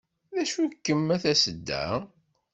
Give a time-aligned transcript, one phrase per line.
[0.33, 1.83] D acu-kem a tasedda?